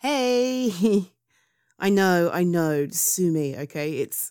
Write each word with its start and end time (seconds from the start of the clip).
Hey, 0.00 1.12
I 1.78 1.88
know, 1.90 2.30
I 2.32 2.44
know. 2.44 2.88
Sue 2.90 3.30
me, 3.30 3.56
okay? 3.56 3.98
It's 3.98 4.30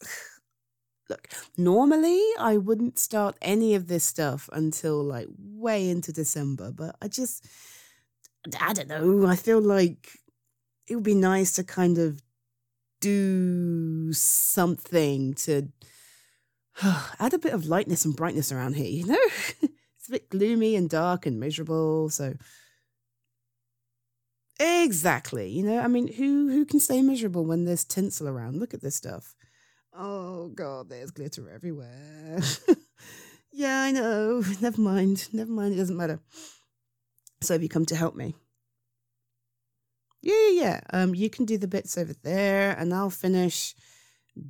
look. 1.10 1.28
Normally, 1.58 2.22
I 2.40 2.58
wouldn't 2.58 3.00
start 3.00 3.36
any 3.42 3.76
of 3.76 3.88
this 3.88 4.04
stuff 4.04 4.50
until 4.52 5.04
like 5.04 5.28
way 5.38 5.90
into 5.90 6.12
December, 6.12 6.72
but 6.72 6.96
I 7.02 7.08
just, 7.08 7.46
I 8.60 8.74
don't 8.74 8.88
know. 8.88 9.26
I 9.28 9.36
feel 9.36 9.62
like 9.62 10.21
it 10.92 10.96
would 10.96 11.04
be 11.04 11.16
nice 11.16 11.54
to 11.54 11.64
kind 11.64 11.98
of 11.98 12.22
do 13.00 14.12
something 14.12 15.34
to 15.34 15.70
add 17.20 17.34
a 17.34 17.40
bit 17.40 17.54
of 17.54 17.66
lightness 17.66 18.04
and 18.04 18.16
brightness 18.16 18.52
around 18.52 18.76
here, 18.76 18.90
you 18.90 19.06
know? 19.06 19.18
it's 19.62 20.10
a 20.10 20.12
bit 20.12 20.30
gloomy 20.30 20.76
and 20.76 20.90
dark 20.90 21.26
and 21.26 21.40
miserable, 21.40 22.10
so 22.10 22.34
Exactly. 24.60 25.50
You 25.50 25.64
know, 25.64 25.80
I 25.80 25.88
mean, 25.88 26.08
who 26.08 26.50
who 26.50 26.66
can 26.66 26.80
stay 26.80 27.02
miserable 27.02 27.46
when 27.46 27.66
there's 27.66 27.84
tinsel 27.84 28.28
around? 28.28 28.58
Look 28.58 28.76
at 28.76 28.82
this 28.82 28.96
stuff. 28.96 29.34
Oh 29.92 30.50
god, 30.50 30.90
there's 30.90 31.10
glitter 31.10 31.50
everywhere. 31.50 32.42
yeah, 33.52 33.82
I 33.82 33.92
know. 33.92 34.44
Never 34.62 34.80
mind. 34.80 35.30
Never 35.34 35.52
mind. 35.52 35.74
It 35.74 35.78
doesn't 35.78 35.98
matter. 35.98 36.20
So 37.42 37.56
have 37.56 37.64
you 37.64 37.70
come 37.70 37.88
to 37.88 37.96
help 37.96 38.14
me? 38.14 38.36
Yeah, 40.22 40.36
yeah, 40.50 40.62
yeah. 40.62 40.80
Um, 40.94 41.16
you 41.16 41.30
can 41.30 41.46
do 41.46 41.58
the 41.58 41.68
bits 41.68 41.98
over 41.98 42.14
there, 42.24 42.72
and 42.78 42.94
I'll 42.94 43.10
finish 43.10 43.76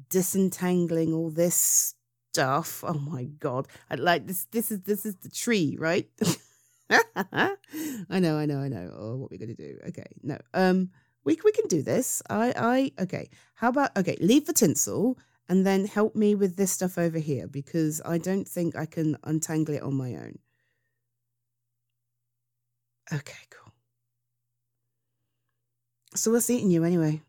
disentangling 0.10 1.14
all 1.14 1.30
this 1.30 1.96
stuff. 2.32 2.84
Oh 2.86 2.94
my 3.00 3.26
god! 3.26 3.68
I 3.90 3.96
like 3.96 4.28
this. 4.28 4.46
This 4.52 4.72
is 4.72 4.82
this 4.82 5.06
is 5.06 5.16
the 5.18 5.30
tree, 5.30 5.78
right? 5.80 6.10
I 6.90 8.20
know, 8.20 8.38
I 8.38 8.46
know, 8.46 8.60
I 8.60 8.68
know. 8.68 8.94
Oh, 8.98 9.16
what 9.16 9.32
we're 9.32 9.38
gonna 9.38 9.56
do? 9.56 9.78
Okay, 9.90 10.08
no. 10.24 10.38
Um, 10.54 10.90
we 11.24 11.38
we 11.44 11.52
can 11.52 11.68
do 11.68 11.82
this. 11.82 12.22
I 12.30 12.54
I 12.98 13.04
okay. 13.04 13.30
How 13.56 13.70
about 13.70 13.96
okay? 13.98 14.18
Leave 14.20 14.46
the 14.46 14.54
tinsel 14.54 15.18
and 15.48 15.66
then 15.66 15.86
help 15.86 16.16
me 16.16 16.36
with 16.36 16.56
this 16.56 16.72
stuff 16.72 16.98
over 16.98 17.20
here 17.20 17.48
because 17.48 18.02
I 18.06 18.18
don't 18.18 18.48
think 18.48 18.76
I 18.76 18.86
can 18.86 19.18
untangle 19.24 19.76
it 19.76 19.84
on 19.84 19.96
my 19.96 20.16
own. 20.16 20.40
Okay, 23.14 23.46
cool. 23.50 23.71
So 26.16 26.32
what's 26.32 26.50
eating 26.50 26.72
you 26.72 26.84
anyway? 26.86 27.22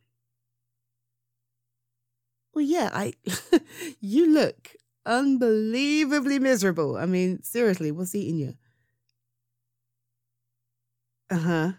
Well, 2.54 2.64
yeah, 2.64 2.90
I. 2.92 3.14
you 4.00 4.26
look 4.30 4.72
unbelievably 5.06 6.38
miserable. 6.38 6.96
I 6.96 7.06
mean, 7.06 7.42
seriously, 7.42 7.90
what's 7.90 8.14
eating 8.14 8.36
you? 8.38 8.54
Uh-huh. 11.30 11.72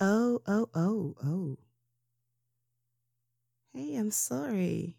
Oh, 0.00 0.42
oh, 0.48 0.68
oh, 0.74 1.14
oh. 1.22 1.56
Hey, 3.72 3.96
I'm 3.96 4.12
sorry. 4.12 4.96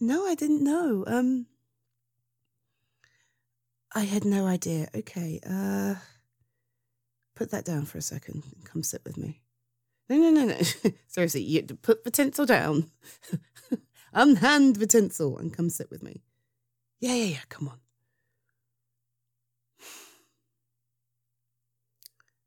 No, 0.00 0.24
I 0.26 0.34
didn't 0.34 0.64
know. 0.64 1.04
Um 1.06 1.48
I 3.96 4.04
had 4.04 4.24
no 4.24 4.46
idea. 4.46 4.88
Okay, 4.94 5.40
uh 5.44 5.96
put 7.36 7.50
that 7.52 7.64
down 7.64 7.84
for 7.84 7.98
a 7.98 8.02
second 8.02 8.42
and 8.56 8.64
come 8.64 8.82
sit 8.82 9.02
with 9.04 9.16
me. 9.16 9.42
No, 10.08 10.16
no, 10.16 10.30
no, 10.30 10.46
no. 10.46 10.58
Seriously, 11.06 11.42
you 11.42 11.62
put 11.62 12.02
the 12.02 12.10
tinsel 12.10 12.46
down. 12.46 12.90
Unhand 14.12 14.76
the 14.76 14.86
tinsel 14.86 15.38
and 15.38 15.54
come 15.54 15.68
sit 15.70 15.90
with 15.90 16.02
me. 16.02 16.22
Yeah, 17.00 17.14
yeah, 17.14 17.24
yeah, 17.24 17.44
come 17.48 17.68
on. 17.68 17.78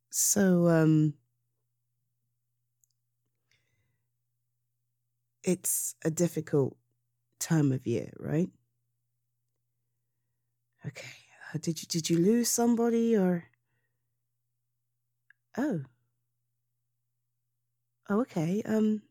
So 0.09 0.67
um 0.67 1.13
it's 5.43 5.95
a 6.03 6.09
difficult 6.09 6.75
time 7.39 7.71
of 7.71 7.85
year, 7.85 8.11
right? 8.19 8.49
Okay. 10.85 11.07
Uh, 11.53 11.59
did 11.61 11.81
you 11.81 11.87
did 11.87 12.09
you 12.09 12.17
lose 12.17 12.49
somebody 12.49 13.15
or 13.15 13.45
Oh. 15.59 15.81
Oh, 18.07 18.21
okay. 18.21 18.61
Um 18.65 19.01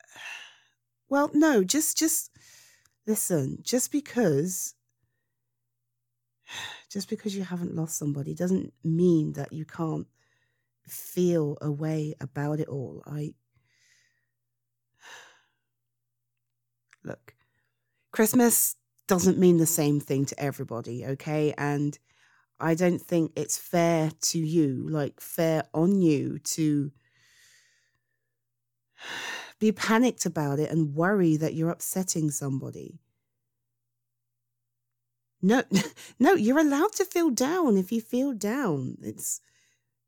Well, 1.08 1.30
no, 1.34 1.64
just 1.64 1.98
just 1.98 2.30
listen, 3.06 3.58
just 3.62 3.92
because 3.92 4.74
just 6.90 7.08
because 7.08 7.36
you 7.36 7.44
haven't 7.44 7.74
lost 7.74 7.98
somebody 7.98 8.34
doesn't 8.34 8.72
mean 8.84 9.32
that 9.34 9.52
you 9.52 9.64
can't 9.64 10.06
feel 10.88 11.56
a 11.60 11.70
way 11.72 12.14
about 12.20 12.60
it 12.60 12.68
all. 12.68 13.02
I 13.06 13.34
look, 17.04 17.34
Christmas 18.12 18.76
doesn't 19.08 19.38
mean 19.38 19.58
the 19.58 19.66
same 19.66 20.00
thing 20.00 20.26
to 20.26 20.40
everybody, 20.40 21.06
okay? 21.06 21.54
And 21.58 21.98
I 22.58 22.74
don't 22.74 23.00
think 23.00 23.32
it's 23.36 23.58
fair 23.58 24.10
to 24.22 24.38
you, 24.38 24.88
like 24.88 25.20
fair 25.20 25.64
on 25.74 26.00
you 26.00 26.38
to 26.38 26.90
be 29.58 29.72
panicked 29.72 30.26
about 30.26 30.58
it 30.58 30.70
and 30.70 30.94
worry 30.94 31.36
that 31.36 31.54
you're 31.54 31.70
upsetting 31.70 32.30
somebody. 32.30 33.00
No, 35.42 35.62
no, 36.18 36.34
you're 36.34 36.58
allowed 36.58 36.92
to 36.94 37.04
feel 37.04 37.30
down 37.30 37.76
if 37.76 37.92
you 37.92 38.00
feel 38.00 38.32
down. 38.32 38.98
It's 39.02 39.40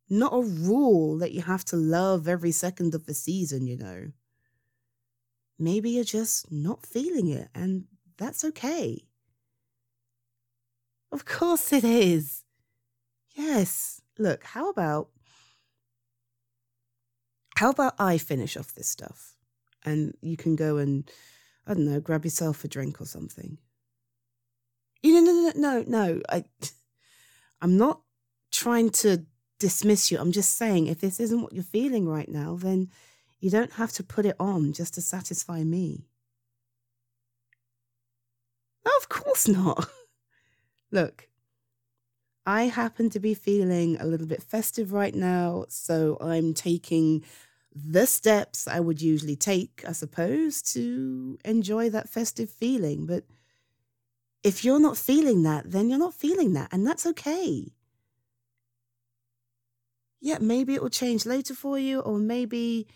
not 0.08 0.34
a 0.34 0.42
rule 0.42 1.18
that 1.18 1.32
you 1.32 1.42
have 1.42 1.64
to 1.66 1.76
love 1.76 2.28
every 2.28 2.52
second 2.52 2.94
of 2.94 3.06
the 3.06 3.14
season, 3.14 3.66
you 3.66 3.76
know. 3.76 4.12
Maybe 5.58 5.90
you're 5.90 6.04
just 6.04 6.50
not 6.52 6.86
feeling 6.86 7.28
it, 7.28 7.48
and 7.54 7.86
that's 8.16 8.44
okay. 8.44 9.07
Of 11.10 11.24
course 11.24 11.72
it 11.72 11.84
is. 11.84 12.44
Yes. 13.34 14.00
Look, 14.18 14.44
how 14.44 14.68
about 14.68 15.08
how 17.56 17.70
about 17.70 17.94
I 17.98 18.18
finish 18.18 18.56
off 18.56 18.74
this 18.74 18.88
stuff 18.88 19.34
and 19.84 20.14
you 20.20 20.36
can 20.36 20.54
go 20.54 20.76
and 20.76 21.10
I 21.66 21.74
don't 21.74 21.86
know, 21.86 22.00
grab 22.00 22.24
yourself 22.24 22.64
a 22.64 22.68
drink 22.68 23.00
or 23.00 23.04
something. 23.04 23.58
You 25.02 25.20
know, 25.20 25.32
no, 25.32 25.52
no, 25.54 25.82
no, 25.82 25.84
no. 25.86 26.22
I, 26.28 26.44
I'm 27.60 27.76
not 27.76 28.00
trying 28.50 28.90
to 28.90 29.24
dismiss 29.58 30.10
you. 30.10 30.18
I'm 30.18 30.32
just 30.32 30.56
saying, 30.56 30.86
if 30.86 31.00
this 31.00 31.20
isn't 31.20 31.42
what 31.42 31.52
you're 31.52 31.62
feeling 31.64 32.08
right 32.08 32.28
now, 32.28 32.56
then 32.56 32.90
you 33.40 33.50
don't 33.50 33.72
have 33.72 33.92
to 33.92 34.02
put 34.02 34.24
it 34.24 34.36
on 34.40 34.72
just 34.72 34.94
to 34.94 35.02
satisfy 35.02 35.62
me. 35.62 36.06
No, 38.84 38.92
of 38.98 39.08
course 39.08 39.46
not. 39.46 39.88
Look, 40.90 41.28
I 42.46 42.64
happen 42.64 43.10
to 43.10 43.20
be 43.20 43.34
feeling 43.34 43.96
a 44.00 44.06
little 44.06 44.26
bit 44.26 44.42
festive 44.42 44.92
right 44.92 45.14
now, 45.14 45.66
so 45.68 46.16
I'm 46.20 46.54
taking 46.54 47.24
the 47.74 48.06
steps 48.06 48.66
I 48.66 48.80
would 48.80 49.02
usually 49.02 49.36
take, 49.36 49.84
I 49.86 49.92
suppose, 49.92 50.62
to 50.72 51.38
enjoy 51.44 51.90
that 51.90 52.08
festive 52.08 52.50
feeling. 52.50 53.06
But 53.06 53.24
if 54.42 54.64
you're 54.64 54.80
not 54.80 54.96
feeling 54.96 55.42
that, 55.44 55.70
then 55.70 55.88
you're 55.88 55.98
not 55.98 56.14
feeling 56.14 56.52
that, 56.54 56.72
and 56.72 56.84
that's 56.86 57.06
okay. 57.06 57.72
Yeah, 60.20 60.38
maybe 60.40 60.74
it 60.74 60.82
will 60.82 60.90
change 60.90 61.26
later 61.26 61.54
for 61.54 61.78
you, 61.78 62.00
or 62.00 62.18
maybe 62.18 62.86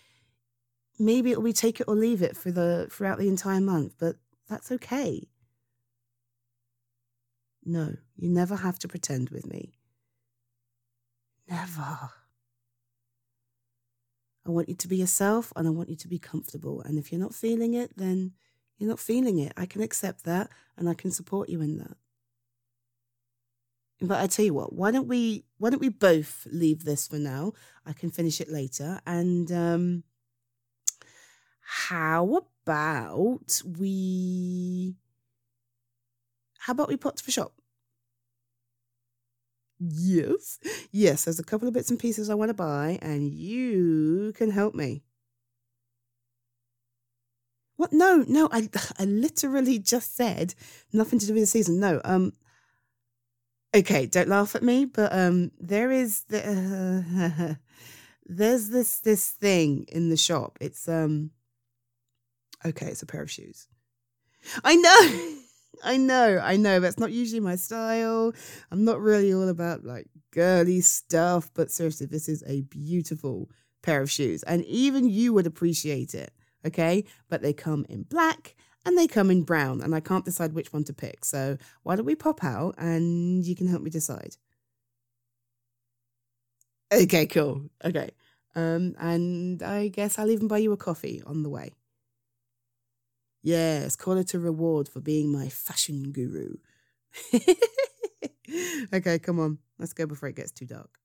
maybe 0.98 1.30
it'll 1.30 1.42
be 1.42 1.52
take 1.52 1.80
it 1.80 1.88
or 1.88 1.94
leave 1.94 2.22
it 2.22 2.36
for 2.36 2.50
the 2.50 2.88
throughout 2.90 3.18
the 3.18 3.28
entire 3.28 3.60
month, 3.60 3.94
but 3.98 4.16
that's 4.48 4.70
okay. 4.72 5.28
No, 7.64 7.96
you 8.16 8.28
never 8.28 8.56
have 8.56 8.78
to 8.80 8.88
pretend 8.88 9.30
with 9.30 9.46
me. 9.46 9.74
Never. 11.48 12.10
I 14.44 14.50
want 14.50 14.68
you 14.68 14.74
to 14.74 14.88
be 14.88 14.96
yourself 14.96 15.52
and 15.54 15.66
I 15.68 15.70
want 15.70 15.88
you 15.88 15.96
to 15.96 16.08
be 16.08 16.18
comfortable. 16.18 16.80
And 16.82 16.98
if 16.98 17.12
you're 17.12 17.20
not 17.20 17.34
feeling 17.34 17.74
it, 17.74 17.96
then 17.96 18.32
you're 18.78 18.90
not 18.90 18.98
feeling 18.98 19.38
it. 19.38 19.52
I 19.56 19.66
can 19.66 19.82
accept 19.82 20.24
that 20.24 20.50
and 20.76 20.88
I 20.88 20.94
can 20.94 21.12
support 21.12 21.48
you 21.48 21.60
in 21.60 21.78
that. 21.78 21.96
But 24.00 24.20
I 24.20 24.26
tell 24.26 24.44
you 24.44 24.54
what, 24.54 24.72
why 24.72 24.90
don't 24.90 25.06
we 25.06 25.44
why 25.58 25.70
don't 25.70 25.80
we 25.80 25.88
both 25.88 26.48
leave 26.50 26.84
this 26.84 27.06
for 27.06 27.18
now? 27.18 27.52
I 27.86 27.92
can 27.92 28.10
finish 28.10 28.40
it 28.40 28.48
later. 28.50 29.00
And 29.06 29.52
um 29.52 30.02
how 31.60 32.46
about 32.66 33.62
we 33.78 34.61
how 36.62 36.72
about 36.72 36.88
we 36.88 36.96
put 36.96 37.16
to 37.16 37.24
the 37.24 37.32
shop? 37.32 37.52
Yes. 39.80 40.60
Yes, 40.92 41.24
there's 41.24 41.40
a 41.40 41.44
couple 41.44 41.66
of 41.66 41.74
bits 41.74 41.90
and 41.90 41.98
pieces 41.98 42.30
I 42.30 42.34
want 42.34 42.50
to 42.50 42.54
buy, 42.54 42.98
and 43.02 43.32
you 43.32 44.32
can 44.36 44.50
help 44.50 44.74
me. 44.74 45.02
What? 47.76 47.92
No, 47.92 48.24
no, 48.28 48.48
I 48.52 48.68
I 48.98 49.04
literally 49.04 49.78
just 49.80 50.14
said 50.16 50.54
nothing 50.92 51.18
to 51.18 51.26
do 51.26 51.34
with 51.34 51.42
the 51.42 51.46
season. 51.46 51.80
No, 51.80 52.00
um 52.04 52.32
okay, 53.74 54.06
don't 54.06 54.28
laugh 54.28 54.54
at 54.54 54.62
me, 54.62 54.84
but 54.84 55.12
um 55.12 55.50
there 55.58 55.90
is 55.90 56.24
the 56.28 56.40
uh, 56.46 57.54
there's 58.26 58.68
this 58.68 59.00
this 59.00 59.30
thing 59.30 59.86
in 59.88 60.10
the 60.10 60.16
shop. 60.16 60.58
It's 60.60 60.88
um 60.88 61.32
okay, 62.64 62.86
it's 62.86 63.02
a 63.02 63.06
pair 63.06 63.22
of 63.22 63.30
shoes. 63.30 63.66
I 64.62 64.76
know. 64.76 65.38
I 65.82 65.96
know, 65.96 66.38
I 66.42 66.56
know. 66.56 66.80
That's 66.80 66.98
not 66.98 67.12
usually 67.12 67.40
my 67.40 67.56
style. 67.56 68.32
I'm 68.70 68.84
not 68.84 69.00
really 69.00 69.32
all 69.32 69.48
about 69.48 69.84
like 69.84 70.06
girly 70.30 70.80
stuff, 70.80 71.50
but 71.54 71.70
seriously, 71.70 72.06
this 72.06 72.28
is 72.28 72.42
a 72.46 72.62
beautiful 72.62 73.50
pair 73.82 74.00
of 74.02 74.10
shoes. 74.10 74.42
And 74.44 74.64
even 74.64 75.08
you 75.08 75.32
would 75.32 75.46
appreciate 75.46 76.14
it, 76.14 76.32
okay? 76.66 77.04
But 77.28 77.42
they 77.42 77.52
come 77.52 77.86
in 77.88 78.04
black 78.04 78.54
and 78.84 78.98
they 78.98 79.06
come 79.06 79.30
in 79.30 79.42
brown, 79.44 79.80
and 79.80 79.94
I 79.94 80.00
can't 80.00 80.24
decide 80.24 80.52
which 80.54 80.72
one 80.72 80.84
to 80.84 80.92
pick. 80.92 81.24
So 81.24 81.56
why 81.84 81.96
don't 81.96 82.06
we 82.06 82.16
pop 82.16 82.42
out 82.44 82.74
and 82.78 83.44
you 83.46 83.54
can 83.54 83.68
help 83.68 83.82
me 83.82 83.90
decide? 83.90 84.36
Okay, 86.92 87.26
cool. 87.26 87.70
Okay. 87.84 88.10
Um, 88.54 88.94
and 88.98 89.62
I 89.62 89.88
guess 89.88 90.18
I'll 90.18 90.30
even 90.30 90.48
buy 90.48 90.58
you 90.58 90.72
a 90.72 90.76
coffee 90.76 91.22
on 91.24 91.42
the 91.42 91.48
way. 91.48 91.72
Yes, 93.42 93.96
call 93.96 94.16
it 94.18 94.34
a 94.34 94.38
reward 94.38 94.88
for 94.88 95.00
being 95.00 95.30
my 95.32 95.48
fashion 95.48 96.12
guru. 96.12 96.56
okay, 98.94 99.18
come 99.18 99.40
on. 99.40 99.58
Let's 99.78 99.92
go 99.92 100.06
before 100.06 100.28
it 100.28 100.36
gets 100.36 100.52
too 100.52 100.66
dark. 100.66 100.98